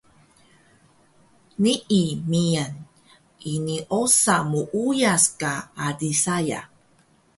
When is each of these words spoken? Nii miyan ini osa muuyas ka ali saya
Nii 1.63 2.07
miyan 2.29 2.73
ini 3.51 3.77
osa 4.01 4.35
muuyas 4.49 5.23
ka 5.39 5.53
ali 5.87 6.11
saya 6.23 6.61